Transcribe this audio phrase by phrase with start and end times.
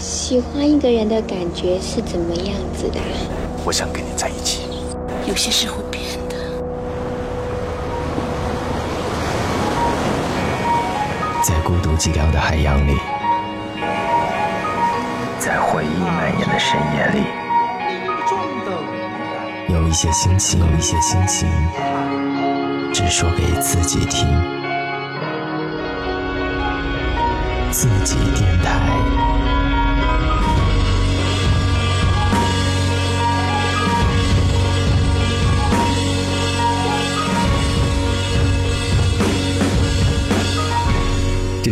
[0.00, 2.98] 喜欢一个人的感觉是怎么样子的？
[3.66, 4.62] 我想跟你在一起。
[5.26, 6.36] 有些事会变的。
[11.42, 12.96] 在孤独寂寥的海洋里，
[15.38, 17.22] 在回忆蔓延的深夜里，
[19.68, 21.46] 有一些心情，有一些心情，
[22.90, 24.26] 只说给自己听。
[27.70, 29.29] 自己电台。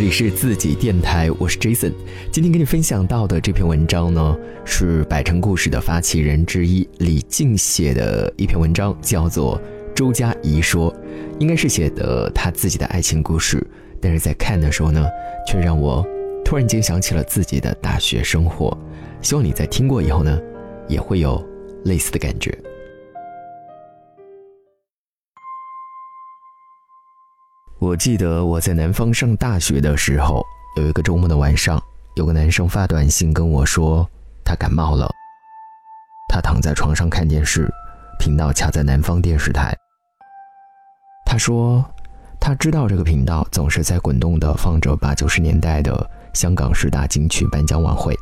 [0.09, 1.93] 是自己电台，我是 Jason。
[2.31, 9.57] 今天跟你分享到的这篇文章呢，是百城故事的发起人之一李静写的一篇文章，叫做
[9.93, 10.91] 《周佳怡说》，
[11.39, 13.65] 应该是写的他自己的爱情故事。
[14.01, 15.05] 但是在看的时候呢，
[15.45, 16.05] 却让我
[16.43, 18.75] 突然间想起了自己的大学生活。
[19.21, 20.39] 希望你在听过以后呢，
[20.87, 21.45] 也会有
[21.85, 22.57] 类似的感觉。
[27.79, 31.81] 我记得我在南方上大学的时候，有一个周末的晚上，
[32.15, 34.05] 有个男生发短信跟我说
[34.43, 35.09] 他感冒了。
[36.27, 37.73] 他躺在床上看电视，
[38.19, 39.73] 频道卡在南方电视台。
[41.25, 41.81] 他说
[42.37, 48.13] 他知道这个频道总是在滚动的放着八九十年代的香港十大金曲颁奖晚会，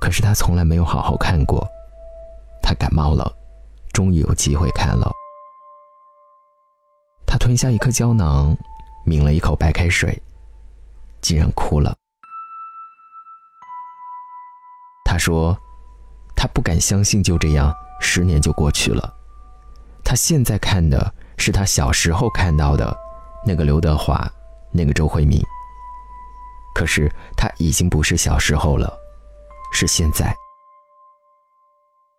[0.00, 1.64] 可是他从来没有好好看过。
[2.60, 3.32] 他感冒了，
[3.92, 5.08] 终于有机会看了。
[7.24, 8.56] 他吞下一颗胶囊。
[9.04, 10.20] 抿了一口白开水，
[11.20, 11.94] 竟然哭了。
[15.04, 15.56] 他说
[16.34, 19.14] ：“他不敢相信，就这样十年就过去了。
[20.04, 22.96] 他现在看的是他小时候看到的
[23.44, 24.26] 那个刘德华，
[24.70, 25.40] 那个周慧敏。
[26.74, 28.92] 可是他已经不是小时候了，
[29.72, 30.34] 是现在。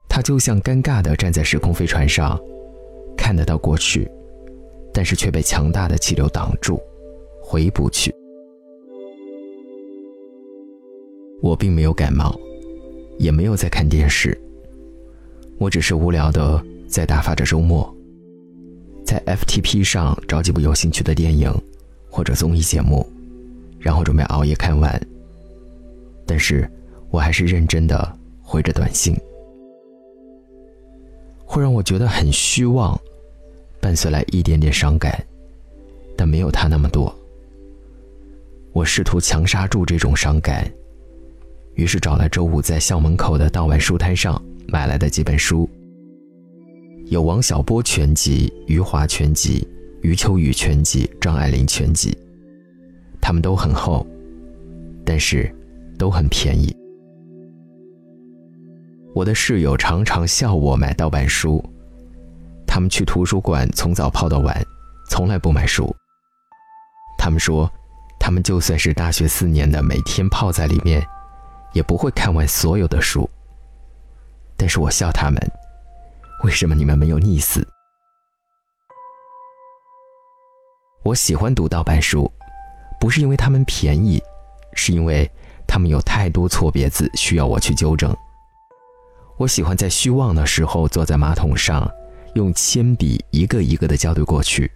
[0.07, 2.39] 他就像尴尬的站在时空飞船上，
[3.17, 4.07] 看得到过去。”
[4.93, 6.79] 但是却被强大的气流挡住，
[7.41, 8.13] 回不去。
[11.41, 12.39] 我并没有感冒，
[13.17, 14.39] 也没有在看电视。
[15.57, 17.93] 我只是无聊的在打发着周末，
[19.03, 21.51] 在 FTP 上找几部有兴趣的电影
[22.09, 23.05] 或者综艺节目，
[23.79, 25.01] 然后准备熬夜看完。
[26.25, 26.69] 但是
[27.09, 29.13] 我还是认真的回着短信，
[31.43, 32.97] 会让我觉得很虚妄。
[33.83, 35.21] 伴随来一点点伤感，
[36.15, 37.13] 但没有他那么多。
[38.71, 40.65] 我试图强刹住这种伤感，
[41.73, 45.69] 于是找来周五在校门口的盗版书摊上买来的几本书，
[47.07, 49.67] 有王小波全集、余华全集、
[50.01, 52.17] 余秋雨全集、张爱玲全集，
[53.19, 54.07] 他们都很厚，
[55.05, 55.53] 但是
[55.97, 56.73] 都很便宜。
[59.13, 61.61] 我的室友常常笑我买盗版书。
[62.73, 64.65] 他们去图书馆从早泡到晚，
[65.07, 65.95] 从来不买书。
[67.19, 67.71] 他们说，
[68.19, 71.07] 他们就算是大学四年的，每天泡在里面，
[71.73, 73.29] 也不会看完所有的书。
[74.57, 75.39] 但是我笑他们，
[76.43, 77.63] 为什么你们没有溺死？
[81.03, 82.27] 我喜欢读盗版书，
[82.99, 84.19] 不是因为他们便宜，
[84.73, 85.29] 是因为
[85.67, 88.11] 他们有太多错别字需要我去纠正。
[89.37, 91.87] 我喜欢在虚妄的时候坐在马桶上。
[92.33, 94.69] 用铅笔一个一个的校对过去。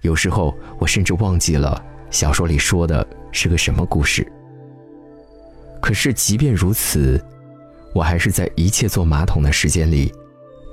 [0.00, 1.80] 有时候我甚至忘记了
[2.10, 4.26] 小说里说的是个什么故事。
[5.80, 7.20] 可是即便如此，
[7.94, 10.12] 我还是在一切坐马桶的时间里，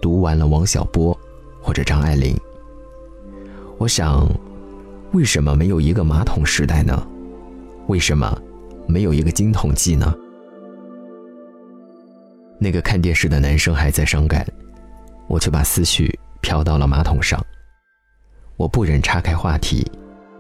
[0.02, 1.18] 读完了王小波
[1.62, 2.36] 或者张爱玲。
[3.78, 4.28] 我想，
[5.14, 7.08] 为什么没有一个马桶时代呢？
[7.88, 8.40] 为什么
[8.88, 10.16] 没有一个金桶记呢？
[12.60, 14.46] 那个看电视的男生还在伤感。
[15.30, 17.40] 我却把思绪飘到了马桶上。
[18.58, 19.90] 我不忍岔开话题，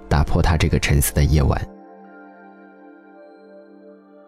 [0.10, 1.70] 打破他这个沉思的夜晚。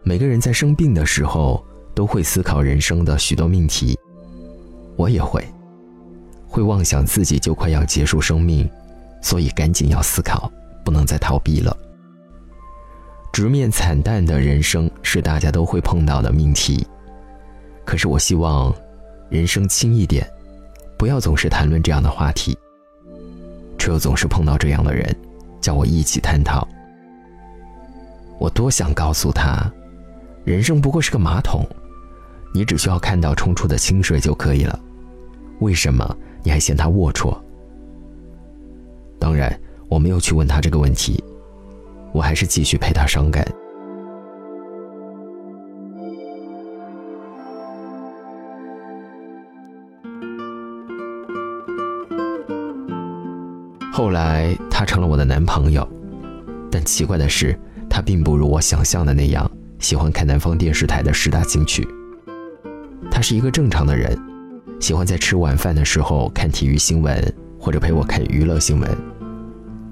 [0.04, 1.64] 每个人在生病的时候
[1.94, 3.98] 都会思考人生的许多命题，
[4.96, 5.44] 我也会，
[6.48, 8.70] 会妄想自己就快要结束生命，
[9.22, 10.50] 所以赶紧要思考，
[10.86, 11.76] 不能再逃避了。
[13.34, 16.86] 直面惨淡的人生是大家都会碰到的命题，
[17.84, 18.74] 可是我希望
[19.30, 20.30] 人生轻一点。
[21.02, 22.56] 不要总是谈论这样的话题，
[23.80, 25.16] 却又总是碰到这样的人，
[25.60, 26.68] 叫我一起探讨。
[28.38, 29.68] 我多想告诉他，
[30.46, 31.68] 人生不过是个马桶，
[32.54, 34.80] 你只需要看到冲出的清水就可以了。
[35.62, 37.36] 为什么你还嫌它龌龊？
[39.18, 41.20] 当然，我没有去问他这个问题，
[42.12, 43.44] 我还是继续陪他伤感。
[53.92, 55.86] 后来他成了我的男朋友，
[56.72, 57.60] 但奇怪的是，
[57.90, 59.50] 他并不如我想象的那样
[59.80, 61.86] 喜欢看南方电视台的十大金曲。
[63.12, 64.18] 他是一个正常的人，
[64.80, 68.90] 喜欢在吃晚饭的时候看体育新闻，或者陪我看娱乐新闻。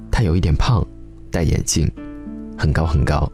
[0.10, 0.82] 他有一点胖，
[1.30, 1.92] 戴眼镜，
[2.58, 3.30] 很高很高，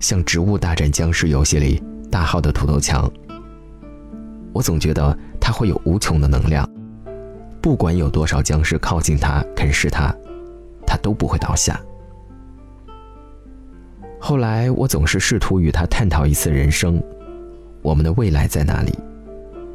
[0.00, 3.10] 像《植物大战僵尸》游戏里大号的土豆墙。
[4.54, 6.66] 我总觉得他会有无穷的能量，
[7.66, 10.14] 不管有多少僵尸靠近他、啃食他，
[10.86, 11.80] 他都不会倒下。
[14.20, 17.02] 后来，我总是试图与他探讨一次人生。
[17.82, 18.96] 我们的未来在哪里？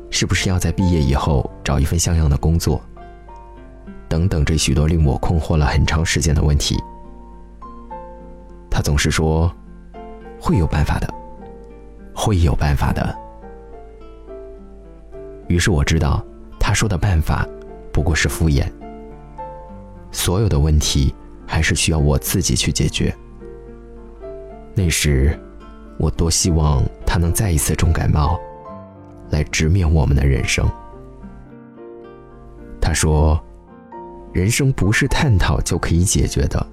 [0.09, 2.81] 是不是要在毕业以后找一份像样的工作？
[4.07, 6.81] 等等，这许多令我困惑了很长时间的问题。
[8.69, 9.53] 他总是说
[10.39, 11.13] ：“会有办法的，
[12.15, 13.13] 会有办法的。”
[15.49, 16.25] 于是我知道，
[16.57, 17.45] 他说的办法
[17.91, 18.65] 不过是敷衍。
[20.11, 21.13] 所有的问题
[21.45, 23.15] 还是需要我自己去解决。
[24.73, 25.39] 那时。
[25.97, 28.39] 我多希望他能再一次重感冒，
[29.29, 30.67] 来直面我们的人生。
[32.79, 33.39] 他说
[34.33, 36.65] ：“人生不是探讨就可以解决的，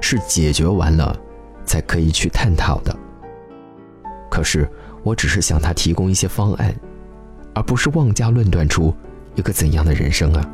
[0.00, 1.16] 是解决完了
[1.64, 2.92] 才可以去探讨的。”
[4.28, 4.68] 可是，
[5.04, 6.74] 我只是向他提供一些方案，
[7.54, 8.92] 而不是妄加论断出
[9.38, 10.50] 一个怎样的人生啊。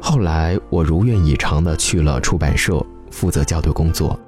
[0.00, 4.18] 后来，我如愿以偿的去了出版社，负责校对工作。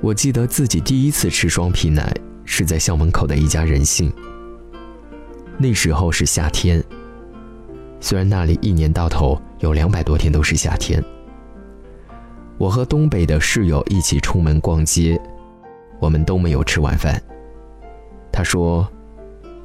[0.00, 2.10] 我记得自己第一次吃双皮奶
[2.46, 4.10] 是在校门口的一家人性。
[5.58, 6.82] 那时候是夏天，
[8.00, 11.04] 虽然那里一年到头有两百多天都是夏天。
[12.56, 15.20] 我和东北的室友一起出门逛街，
[16.00, 17.22] 我们都没有吃晚饭。
[18.32, 18.88] 他说：“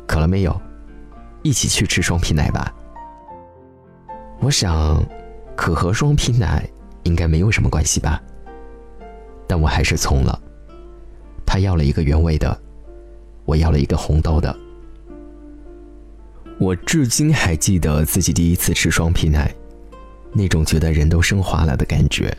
[0.05, 0.61] 渴了没有？
[1.43, 2.73] 一起去吃双皮奶吧。”
[4.39, 5.03] 我想，
[5.55, 6.67] 可和双皮奶
[7.03, 8.21] 应该没有什么关系吧。
[9.47, 10.39] 但我还是从了。
[11.45, 12.57] 他要了一个原味的，
[13.45, 14.55] 我要了一个红豆的。
[16.57, 19.53] 我至今还记得自己第一次吃双皮奶，
[20.31, 22.35] 那种觉得人都升华了的感觉。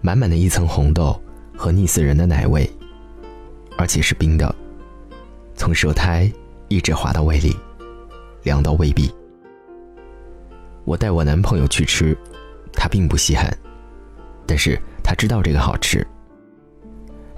[0.00, 1.20] 满满的一层红豆
[1.56, 2.70] 和腻死人的奶味，
[3.76, 4.54] 而且是冰的，
[5.56, 6.30] 从舌苔
[6.68, 7.56] 一直滑到胃里，
[8.42, 9.10] 凉到胃壁。
[10.84, 12.16] 我带我男朋友去吃，
[12.72, 13.52] 他并不稀罕，
[14.46, 14.80] 但是。
[15.02, 16.06] 他知道这个好吃。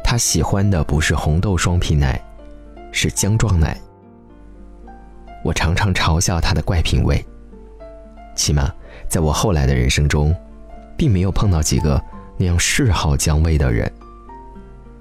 [0.04, 2.22] 他喜欢的不是红豆双皮奶，
[2.92, 3.80] 是姜撞奶。
[5.42, 7.24] 我常常嘲笑他的怪品味。
[8.36, 8.70] 起码
[9.08, 10.36] 在我后来的人生中，
[10.98, 11.98] 并没有碰到几个
[12.36, 13.90] 那样嗜好姜味的人。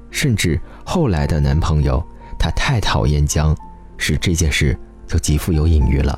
[0.09, 2.01] 甚至后来的男朋友，
[2.39, 3.53] 他太讨厌姜，
[3.97, 4.79] 使这件事
[5.11, 6.17] 就极富有隐喻了。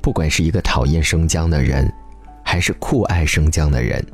[0.00, 1.92] 不管是一个讨厌生姜的人，
[2.44, 4.04] 还是酷爱生姜的人。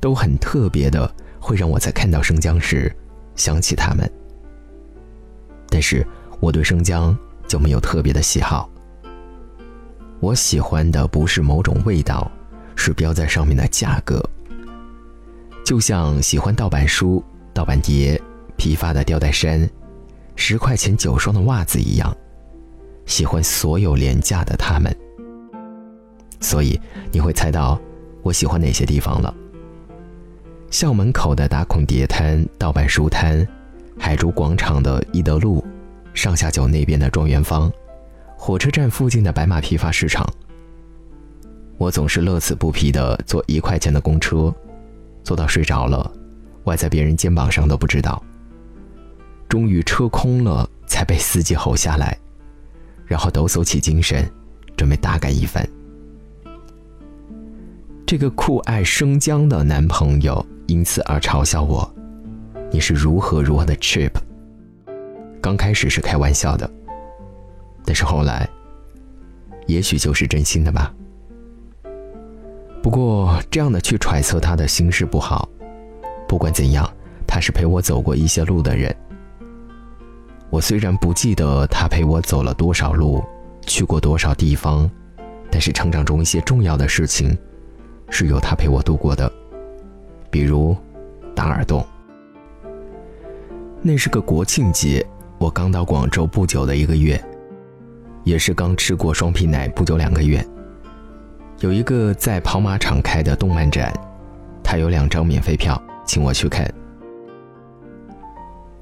[0.00, 2.94] 都很特别的，会让我在看到生姜时
[3.34, 4.08] 想起他们。
[5.68, 6.06] 但是
[6.38, 7.18] 我对生姜
[7.48, 8.70] 就没有特别的喜好。
[10.20, 12.30] 我喜欢的不是某种味道，
[12.76, 14.24] 是标在上面的价格。
[15.64, 17.20] 就像喜欢盗版书、
[17.52, 18.22] 盗版碟、
[18.56, 19.68] 批发的吊带衫、
[20.36, 22.16] 十块钱九双的袜子一样，
[23.08, 24.96] 喜欢所有廉价的他们。
[26.40, 27.80] 所以你会猜到
[28.22, 29.34] 我喜欢哪些地方了。
[30.70, 33.44] 校门口的打孔碟摊、盗版书摊，
[33.98, 35.66] 海珠广场的伊德路，
[36.14, 37.72] 上下九那边的状元坊，
[38.36, 40.24] 火车站附近的白马批发市场。
[41.78, 44.54] 我总是乐此不疲地坐一块钱的公车，
[45.24, 46.12] 坐到睡着了，
[46.64, 48.22] 歪在别人肩膀上都不知道。
[49.48, 52.18] 终于车空了，才被司机吼下来，
[53.08, 54.30] 然后抖擞起精神，
[54.76, 55.68] 准备大干一番。
[58.06, 60.46] 这个酷爱生姜的男朋友。
[60.68, 61.90] 因此而嘲笑我，
[62.70, 64.10] 你是如何如何的 cheap。
[65.40, 66.70] 刚开始是开玩笑的，
[67.86, 68.46] 但是后来，
[69.66, 70.94] 也许就是真心的吧。
[72.82, 75.48] 不过这样的去揣测他的心事不好。
[76.28, 76.86] 不管怎样，
[77.26, 78.94] 他是陪我走过一些路的人。
[80.50, 83.22] 我虽然不记得他陪我走了多少路，
[83.66, 84.90] 去过多少地方，
[85.50, 87.36] 但是成长中一些重要的事情，
[88.08, 89.30] 是由他陪我度过的。
[90.30, 90.76] 比如，
[91.34, 91.84] 打耳洞。
[93.82, 95.06] 那是个国庆节，
[95.38, 97.22] 我刚到广州不久的一个月，
[98.24, 100.44] 也是刚吃过双皮奶不久两个月。
[101.60, 103.92] 有一个在跑马场开的动漫展，
[104.62, 106.72] 他有两张免费票，请我去看。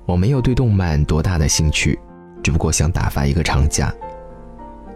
[0.06, 1.98] 我没有对动漫多大的兴趣，
[2.42, 3.92] 只不过想打发一个长假。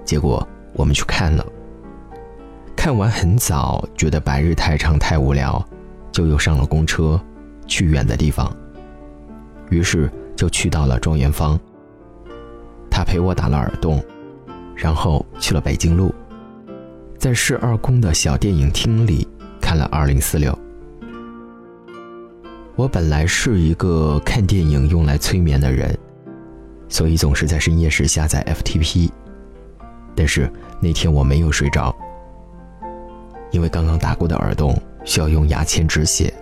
[0.05, 1.45] 结果我们去看了。
[2.77, 5.63] 看完很早，觉得白日太长太无聊，
[6.13, 7.21] 就又上了公车，
[7.67, 8.51] 去远的地方。
[9.69, 11.59] 于是就去到了状元坊。
[12.89, 14.03] 他陪我打了耳洞，
[14.75, 16.15] 然后去了北京路，
[17.19, 19.27] 在市二宫的小电影厅里
[19.61, 20.53] 看了《二零四六》。
[22.77, 25.97] 我本来是一个看电影用来催眠的人，
[26.89, 29.11] 所以总是在深夜时下载 FTP。
[30.15, 30.51] 但是
[30.81, 31.95] 那天我没有睡着，
[33.51, 36.33] 因为刚刚打过的耳洞需要用牙签止血，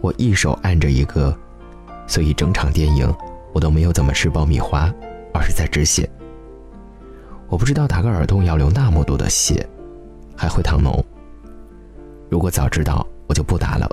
[0.00, 1.36] 我一手按着一个，
[2.06, 3.12] 所以整场电影
[3.52, 4.92] 我都没有怎么吃爆米花。
[5.38, 6.08] 而是在止血。
[7.46, 9.68] 我不知道打个耳洞要流那么多的血，
[10.34, 11.04] 还会淌脓。
[12.30, 13.86] 如果早知道，我就不打了。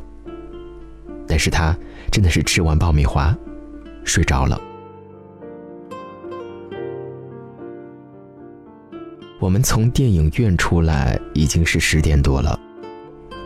[1.33, 1.75] 但是他
[2.11, 3.35] 真的是吃完爆米花，
[4.03, 4.61] 睡着了。
[9.39, 12.59] 我们从电影院出来已经是十点多了，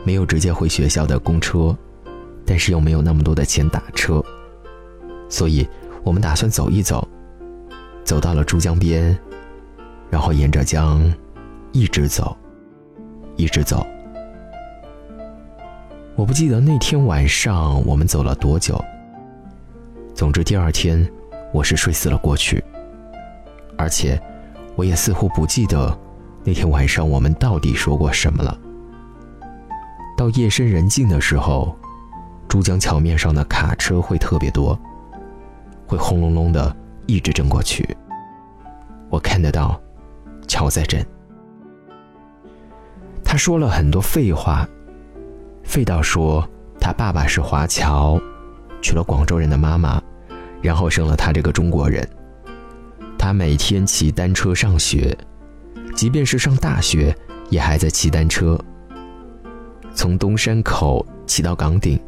[0.03, 1.73] 没有直接回学校的公车，
[2.45, 4.21] 但是又没有那么多的钱打车，
[5.29, 5.65] 所以
[6.03, 7.07] 我们打算走一走。
[8.03, 9.17] 走到了珠江边，
[10.09, 11.09] 然后沿着江
[11.71, 12.35] 一直走，
[13.37, 13.87] 一直走。
[16.17, 18.83] 我不记得那天晚上我们走了多久。
[20.15, 21.07] 总之第二天
[21.53, 22.61] 我是睡死了过去，
[23.77, 24.19] 而且
[24.75, 25.95] 我也似乎不记得
[26.43, 28.57] 那天晚上我们到底说过什么了。
[30.17, 31.77] 到夜深人静的时候，
[32.47, 34.77] 珠江桥面上的卡车会特别多，
[35.85, 36.75] 会轰隆隆的。
[37.05, 37.95] 一直震过去，
[39.09, 39.79] 我看得到，
[40.45, 41.01] 桥在震。
[43.23, 44.67] 他说了很多废话，
[45.67, 46.47] 费道说
[46.79, 48.19] 他爸爸是华侨，
[48.81, 50.01] 娶了广州人的妈妈，
[50.61, 52.07] 然后生了他这个中国人。
[53.19, 55.15] 他每天骑单车上学，
[55.93, 57.13] 即便是上大学，
[57.49, 58.57] 也还在骑单车，
[59.93, 61.99] 从东山口骑到岗顶。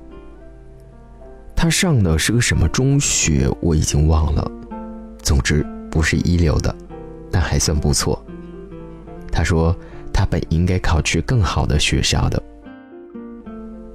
[1.53, 4.49] 他上的是个什么中学，我已经忘了。
[5.21, 6.73] 总之不是一流的，
[7.29, 8.25] 但还算不错。
[9.29, 9.75] 他说
[10.13, 12.41] 他本应该考去更好的学校的。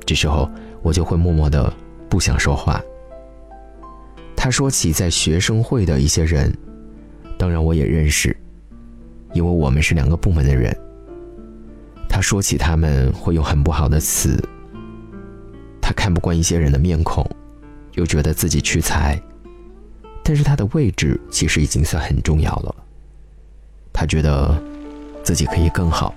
[0.07, 0.51] 这时候
[0.83, 1.73] 我就会默默的
[2.09, 2.81] 不想说话。
[4.37, 6.55] 他说起在学生会的一些人，
[7.39, 8.37] 当然我也认识，
[9.33, 10.77] 因为我们是两个部门的人。
[12.09, 14.43] 他说起他们会用很不好的词。
[15.81, 17.29] 他看不惯一些人的面孔，
[17.93, 19.21] 又觉得自己屈才。
[20.23, 22.75] 但是他的位置其实已经算很重要了。
[23.93, 24.63] 他觉得
[25.23, 26.15] 自己可以更好。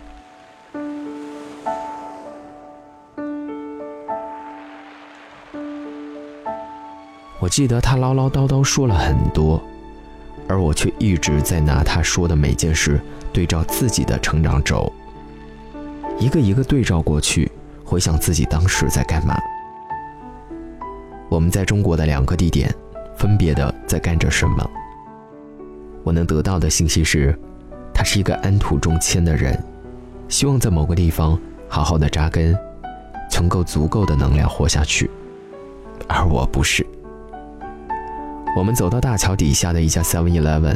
[7.47, 9.63] 我记得他唠唠叨叨说了很多，
[10.49, 12.99] 而我却一直在拿他说的每件事
[13.31, 14.91] 对照自己的成长轴，
[16.19, 17.49] 一个一个对照过去，
[17.85, 19.33] 回想自己当时在干嘛。
[21.29, 22.69] 我们在中国的两个地点。
[23.15, 24.69] 分别的在干着什么？
[26.03, 27.33] 我能得到的信息是，
[27.93, 29.57] 他是一个安土重迁的人，
[30.27, 31.39] 希望在某个地方
[31.69, 32.53] 好好的扎根，
[33.31, 35.09] 存够足够的能量活下去。
[36.09, 36.85] 而我不是。
[38.57, 40.75] 我们走到大桥底下的一家 Seven Eleven，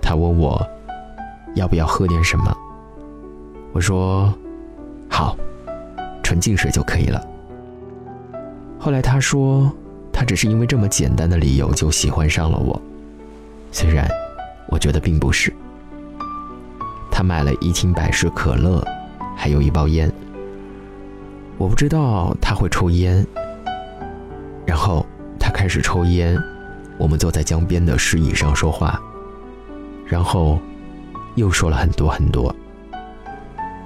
[0.00, 0.66] 他问我
[1.54, 2.56] 要不要喝点什么，
[3.74, 4.32] 我说
[5.10, 5.36] 好，
[6.22, 7.22] 纯净水就可以了。
[8.78, 9.70] 后来他说。
[10.16, 12.80] 他只是因为这么简单的理由就喜欢上了我，
[13.72, 14.08] 虽然
[14.68, 15.52] 我觉得并不是。
[17.10, 18.80] 他买了一听百事可乐，
[19.36, 20.08] 还有一包烟。
[21.58, 23.26] 我不知道他会抽烟。
[24.64, 25.04] 然后
[25.36, 26.40] 他开始抽烟，
[26.98, 29.00] 我们坐在江边的石椅上说话，
[30.06, 30.58] 然后
[31.34, 32.54] 又说了很多很多，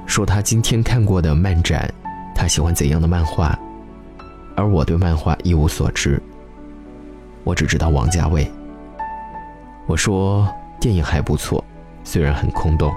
[0.07, 1.93] 说他今天看过的漫展，
[2.35, 3.59] 他喜欢怎样的漫画。
[4.57, 6.21] 而我对漫画一无所知，
[7.45, 8.51] 我只知道王家卫。
[9.87, 11.65] 我说电影还不错，
[12.03, 12.93] 虽然很空洞。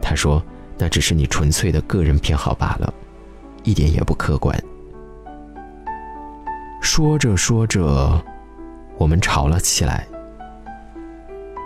[0.00, 0.42] 他说
[0.78, 2.92] 那只是你纯粹的个人偏好罢了，
[3.64, 4.56] 一点也不客观。
[6.82, 8.22] 说着说着，
[9.06, 10.04] 我们吵了起来。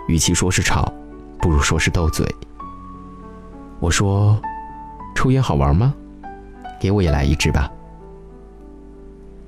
[0.07, 0.93] 与其说是吵，
[1.39, 2.23] 不如说是斗嘴。
[3.79, 4.39] 我说，
[5.15, 5.91] 抽烟好玩吗？
[6.79, 7.67] 给我也来一支吧。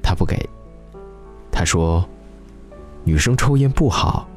[0.01, 0.49] 他不给，
[1.51, 2.03] 他说
[3.05, 4.27] ：“女生抽烟不好。”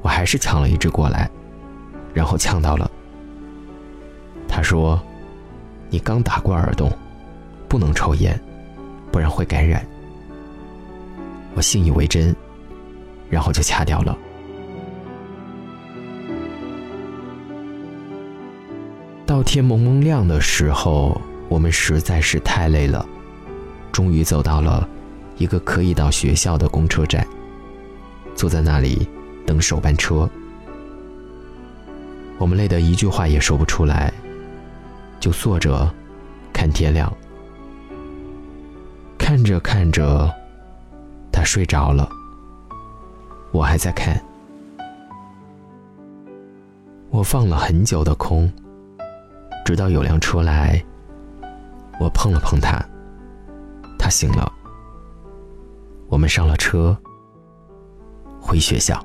[0.00, 1.30] 我还是抢了一支过来，
[2.14, 2.90] 然后呛到了。
[4.48, 4.98] 他说
[5.90, 6.90] ：“你刚打过耳洞，
[7.68, 8.40] 不能抽烟，
[9.10, 9.86] 不然会感染。”
[11.54, 12.34] 我信以为真，
[13.28, 14.16] 然后就掐掉了。
[19.26, 23.06] 到天蒙蒙亮的时候，我们实在是太累了，
[23.90, 24.88] 终于走到了
[25.38, 27.26] 一个可以到学校的公车站，
[28.34, 29.08] 坐在那里
[29.46, 30.28] 等首班车。
[32.38, 34.12] 我们累得一句话也说不出来，
[35.20, 35.88] 就坐着
[36.52, 37.10] 看天亮。
[39.16, 40.30] 看着看着，
[41.32, 42.08] 他睡着了，
[43.50, 44.22] 我还在看。
[47.10, 48.50] 我放了很久的空，
[49.64, 50.82] 直到有辆车来，
[51.98, 52.80] 我碰了碰他，
[53.98, 54.50] 他醒了。
[56.08, 56.96] 我们上了车，
[58.40, 59.04] 回学校。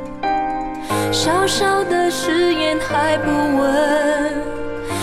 [1.11, 4.33] 小小的誓言还不稳，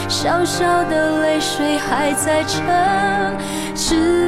[0.09, 2.65] 小小的泪水还在撑，
[3.75, 4.28] 只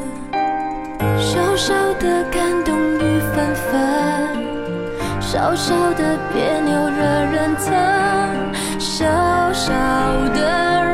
[1.17, 3.81] 小小的感动雨纷纷，
[5.19, 7.73] 小小的别扭惹人疼，
[8.79, 9.05] 小
[9.53, 9.71] 小
[10.33, 10.90] 的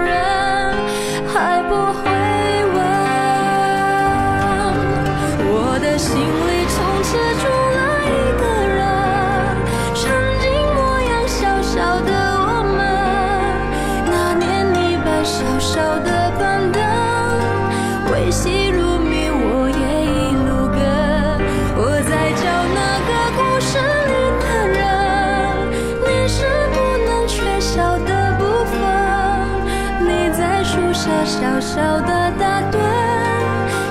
[31.77, 32.81] 小的打断，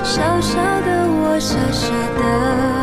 [0.03, 1.87] 小小的我傻傻
[2.19, 2.76] 的，